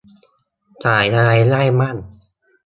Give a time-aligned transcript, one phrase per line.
[0.83, 1.95] สายอะไรได้บ้าง?